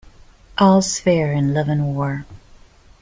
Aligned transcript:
All's 0.57 0.99
fair 0.99 1.31
in 1.31 1.53
love 1.53 1.69
and 1.69 1.93
war. 1.95 2.25